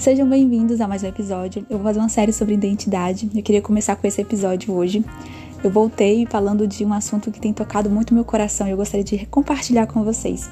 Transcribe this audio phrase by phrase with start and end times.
[0.00, 1.66] Sejam bem-vindos a mais um episódio.
[1.68, 3.30] Eu vou fazer uma série sobre identidade.
[3.34, 5.04] Eu queria começar com esse episódio hoje.
[5.62, 9.04] Eu voltei falando de um assunto que tem tocado muito meu coração e eu gostaria
[9.04, 10.48] de compartilhar com vocês.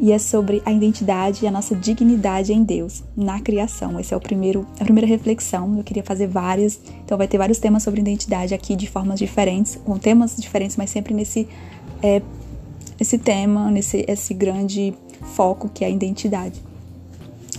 [0.00, 4.00] E é sobre a identidade e a nossa dignidade em Deus, na criação.
[4.00, 5.78] Esse é o primeiro, a primeira reflexão.
[5.78, 9.78] Eu queria fazer várias, então vai ter vários temas sobre identidade aqui de formas diferentes,
[9.84, 11.46] com temas diferentes, mas sempre nesse
[12.02, 12.20] é,
[12.98, 16.71] esse tema, nesse esse grande foco que é a identidade.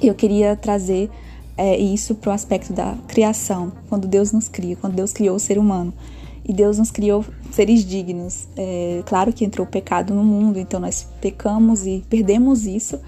[0.00, 1.10] Eu queria trazer
[1.56, 5.40] é, isso para o aspecto da criação, quando Deus nos cria, quando Deus criou o
[5.40, 5.92] ser humano.
[6.44, 8.48] E Deus nos criou seres dignos.
[8.56, 12.98] É, claro que entrou o pecado no mundo, então nós pecamos e perdemos isso.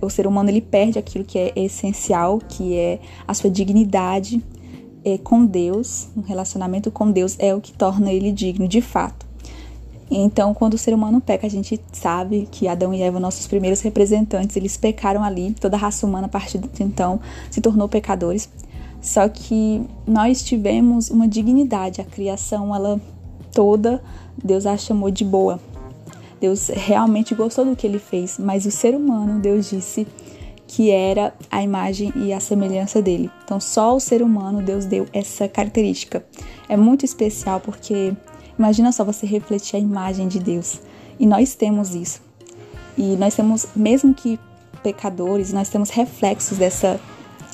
[0.00, 4.42] O ser humano ele perde aquilo que é essencial, que é a sua dignidade
[5.04, 6.08] é, com Deus.
[6.16, 9.27] Um relacionamento com Deus é o que torna ele digno, de fato.
[10.10, 13.80] Então, quando o ser humano peca, a gente sabe que Adão e Eva, nossos primeiros
[13.80, 17.20] representantes, eles pecaram ali, toda a raça humana a partir de então
[17.50, 18.48] se tornou pecadores.
[19.00, 23.00] Só que nós tivemos uma dignidade, a criação ela
[23.52, 24.02] toda
[24.42, 25.60] Deus a chamou de boa.
[26.40, 30.06] Deus realmente gostou do que ele fez, mas o ser humano, Deus disse
[30.66, 33.30] que era a imagem e a semelhança dele.
[33.44, 36.24] Então, só o ser humano Deus deu essa característica.
[36.68, 38.14] É muito especial porque
[38.58, 40.80] Imagina só você refletir a imagem de Deus.
[41.18, 42.20] E nós temos isso.
[42.96, 44.38] E nós temos, mesmo que
[44.82, 47.00] pecadores, nós temos reflexos dessa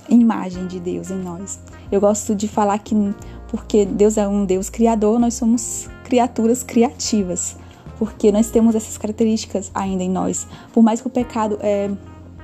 [0.09, 1.59] imagem de Deus em nós.
[1.91, 2.95] Eu gosto de falar que
[3.49, 7.57] porque Deus é um Deus criador, nós somos criaturas criativas,
[7.99, 10.47] porque nós temos essas características ainda em nós.
[10.73, 11.91] Por mais que o pecado é,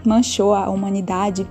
[0.04, 1.46] manchou a humanidade,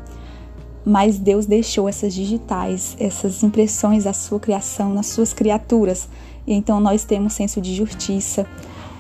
[0.86, 6.08] mas Deus deixou essas digitais, essas impressões da sua criação nas suas criaturas.
[6.54, 8.46] Então nós temos senso de justiça,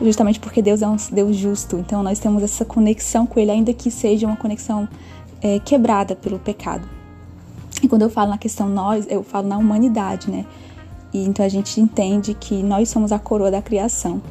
[0.01, 1.77] justamente porque Deus é um Deus justo.
[1.77, 4.87] Então nós temos essa conexão com Ele, ainda que seja uma conexão
[5.41, 6.87] é, quebrada pelo pecado.
[7.81, 10.45] E quando eu falo na questão nós, eu falo na humanidade, né?
[11.13, 14.21] E então a gente entende que nós somos a coroa da criação,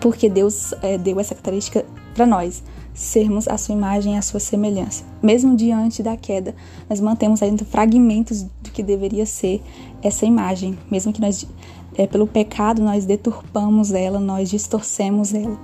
[0.00, 2.62] porque Deus é, deu essa característica para nós
[2.94, 5.04] sermos a sua imagem e a sua semelhança.
[5.22, 6.54] Mesmo diante da queda,
[6.88, 9.62] nós mantemos ainda fragmentos do que deveria ser
[10.02, 11.46] essa imagem, mesmo que nós
[11.94, 15.58] é, pelo pecado nós deturpamos ela, nós distorcemos ela.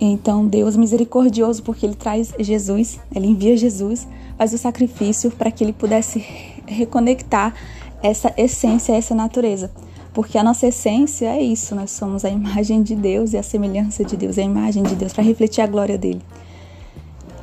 [0.00, 4.06] Então Deus é misericordioso porque ele traz Jesus, ele envia Jesus,
[4.36, 6.24] faz o sacrifício para que ele pudesse
[6.66, 7.54] reconectar
[8.02, 9.70] essa essência, essa natureza.
[10.14, 14.04] Porque a nossa essência é isso, nós somos a imagem de Deus e a semelhança
[14.04, 16.22] de Deus, a imagem de Deus, para refletir a glória dele.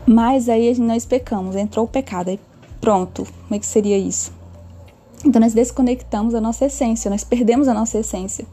[0.08, 2.40] Mas aí nós pecamos, entrou o pecado, aí
[2.80, 4.32] pronto, como é que seria isso?
[5.24, 8.46] Então nós desconectamos a nossa essência, nós perdemos a nossa essência.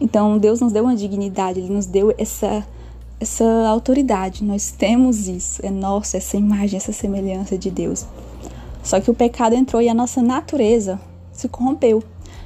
[0.00, 2.66] Então Deus nos deu uma dignidade, Ele nos deu essa,
[3.20, 8.06] essa autoridade, nós temos isso, é nossa, essa imagem, essa semelhança de Deus.
[8.82, 10.98] Só que o pecado entrou e a nossa natureza
[11.32, 12.02] se corrompeu.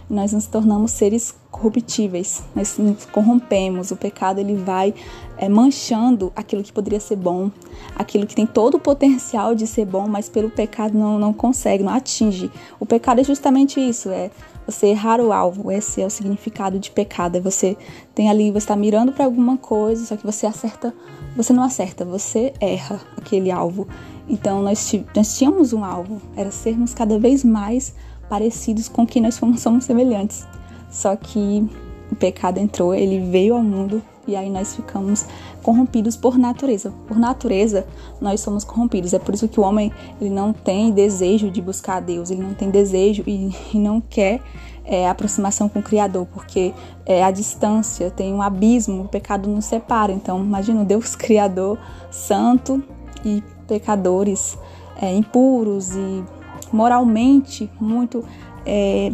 [0.08, 3.90] Nós nos tornamos seres corruptíveis, nós nos corrompemos.
[3.90, 4.94] O pecado ele vai
[5.36, 7.50] é, manchando aquilo que poderia ser bom,
[7.96, 11.82] aquilo que tem todo o potencial de ser bom, mas pelo pecado não, não consegue,
[11.82, 12.50] não atinge.
[12.78, 14.30] O pecado é justamente isso, é
[14.66, 15.70] você errar o alvo.
[15.70, 17.36] Esse é o significado de pecado.
[17.36, 17.76] É você
[18.14, 20.92] tem ali, você está mirando para alguma coisa, só que você acerta,
[21.36, 23.86] você não acerta, você erra aquele alvo.
[24.28, 27.94] Então nós, nós tínhamos um alvo, era sermos cada vez mais
[28.28, 30.46] parecidos com quem nós somos, somos semelhantes.
[30.90, 31.68] Só que
[32.10, 35.24] o pecado entrou, ele veio ao mundo e aí nós ficamos
[35.62, 36.92] corrompidos por natureza.
[37.06, 37.86] Por natureza,
[38.20, 39.12] nós somos corrompidos.
[39.12, 42.42] É por isso que o homem ele não tem desejo de buscar a Deus, ele
[42.42, 44.40] não tem desejo e, e não quer
[44.84, 46.72] é, aproximação com o Criador, porque
[47.04, 50.12] é, a distância tem um abismo, o pecado nos separa.
[50.12, 51.78] Então, imagina Deus Criador,
[52.10, 52.82] santo
[53.24, 54.56] e pecadores
[55.00, 56.24] é, impuros e
[56.72, 58.24] moralmente muito
[58.64, 59.12] é,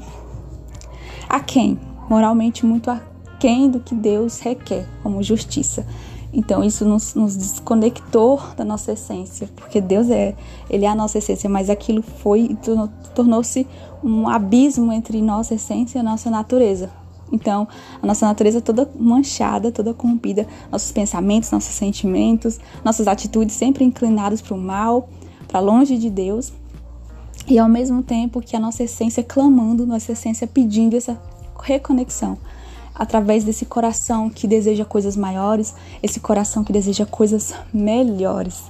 [1.29, 5.87] aquém, moralmente muito aquém do que Deus requer como justiça.
[6.33, 10.35] Então isso nos, nos, desconectou da nossa essência, porque Deus é,
[10.71, 12.57] ele é a nossa essência, mas aquilo foi
[13.15, 13.67] tornou-se
[14.03, 16.91] um abismo entre nossa essência e nossa natureza.
[17.31, 17.67] Então,
[18.03, 24.43] a nossa natureza toda manchada, toda corrompida, nossos pensamentos, nossos sentimentos, nossas atitudes sempre inclinadas
[24.43, 25.09] para o mal,
[25.49, 26.53] para longe de Deus
[27.47, 31.21] e ao mesmo tempo que a nossa essência clamando, nossa essência pedindo essa
[31.63, 32.39] reconexão
[32.95, 38.65] através desse coração que deseja coisas maiores, esse coração que deseja coisas melhores.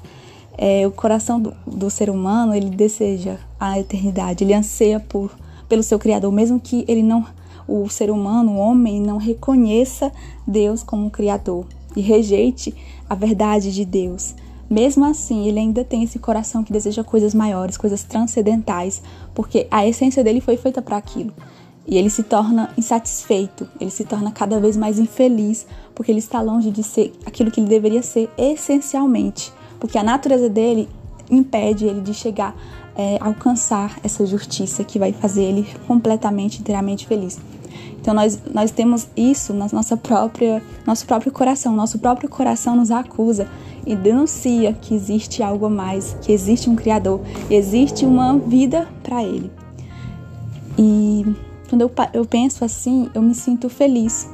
[0.56, 5.30] É, o coração do, do, ser humano ele deseja a eternidade, ele anseia por
[5.68, 7.26] pelo seu Criador, mesmo que ele não,
[7.66, 10.12] o ser humano, o homem, não reconheça
[10.46, 11.66] Deus como Criador
[11.96, 12.74] e rejeite
[13.08, 14.34] a verdade de Deus
[14.72, 19.02] mesmo assim, ele ainda tem esse coração que deseja coisas maiores, coisas transcendentais,
[19.34, 21.32] porque a essência dele foi feita para aquilo.
[21.86, 26.40] E ele se torna insatisfeito, ele se torna cada vez mais infeliz, porque ele está
[26.40, 30.88] longe de ser aquilo que ele deveria ser essencialmente, porque a natureza dele
[31.30, 32.56] impede ele de chegar
[32.96, 37.38] é, alcançar essa justiça que vai fazer ele completamente, inteiramente feliz.
[38.00, 41.74] Então nós, nós temos isso na nossa própria, nosso próprio coração.
[41.74, 43.46] Nosso próprio coração nos acusa
[43.86, 49.22] e denuncia que existe algo a mais, que existe um Criador, existe uma vida para
[49.22, 49.50] Ele.
[50.78, 51.24] E
[51.68, 54.28] quando eu, eu penso assim, eu me sinto feliz,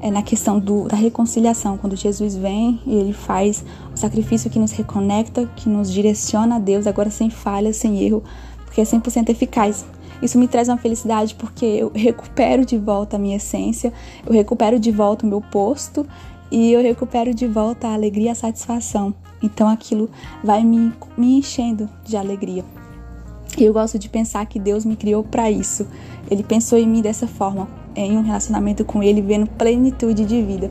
[0.00, 4.58] é na questão do, da reconciliação, quando Jesus vem e ele faz o sacrifício que
[4.58, 8.22] nos reconecta, que nos direciona a Deus, agora sem falha, sem erro,
[8.64, 9.84] porque é 100% eficaz.
[10.20, 13.92] Isso me traz uma felicidade porque eu recupero de volta a minha essência,
[14.26, 16.06] eu recupero de volta o meu posto
[16.50, 19.14] e eu recupero de volta a alegria e a satisfação.
[19.42, 20.10] Então aquilo
[20.42, 22.64] vai me, me enchendo de alegria.
[23.58, 25.84] E eu gosto de pensar que Deus me criou para isso.
[26.30, 30.70] Ele pensou em mim dessa forma, em um relacionamento com Ele, vendo plenitude de vida.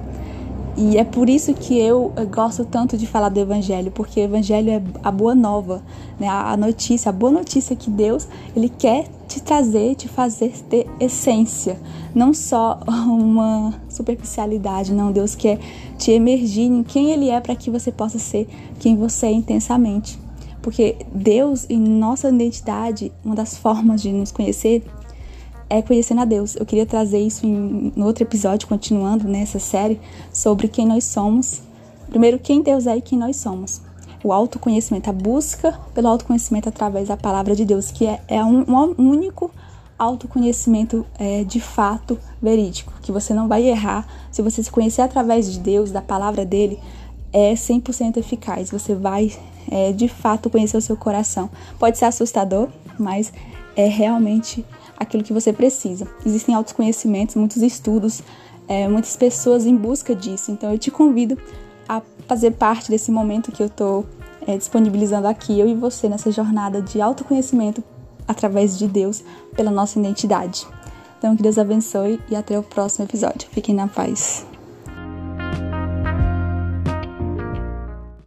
[0.77, 4.69] E é por isso que eu gosto tanto de falar do Evangelho, porque o Evangelho
[4.69, 5.81] é a boa nova,
[6.17, 6.29] né?
[6.29, 8.25] a notícia, a boa notícia que Deus
[8.55, 11.77] ele quer te trazer, te fazer ter essência,
[12.15, 15.11] não só uma superficialidade, não.
[15.11, 15.59] Deus quer
[15.97, 18.47] te emergir em quem Ele é para que você possa ser
[18.79, 20.26] quem você é intensamente.
[20.67, 24.83] Porque Deus, em nossa identidade, uma das formas de nos conhecer
[25.69, 26.57] é conhecendo a Deus.
[26.57, 29.97] Eu queria trazer isso em, em outro episódio, continuando nessa série,
[30.33, 31.61] sobre quem nós somos.
[32.09, 33.81] Primeiro, quem Deus é e quem nós somos.
[34.21, 38.65] O autoconhecimento, a busca pelo autoconhecimento através da palavra de Deus, que é, é um,
[38.69, 39.49] um único
[39.97, 44.05] autoconhecimento é, de fato verídico, que você não vai errar.
[44.29, 46.77] Se você se conhecer através de Deus, da palavra dele,
[47.31, 48.69] é 100% eficaz.
[48.69, 49.31] Você vai
[49.69, 51.49] é, de fato conhecer o seu coração.
[51.77, 53.31] Pode ser assustador, mas
[53.75, 54.65] é realmente
[54.97, 56.07] aquilo que você precisa.
[56.25, 58.23] Existem altos conhecimentos, muitos estudos,
[58.67, 60.51] é, muitas pessoas em busca disso.
[60.51, 61.37] Então eu te convido
[61.87, 64.05] a fazer parte desse momento que eu estou
[64.47, 67.83] é, disponibilizando aqui, eu e você, nessa jornada de autoconhecimento
[68.27, 69.23] através de Deus,
[69.55, 70.65] pela nossa identidade.
[71.17, 73.49] Então que Deus abençoe e até o próximo episódio.
[73.51, 74.46] Fiquem na paz.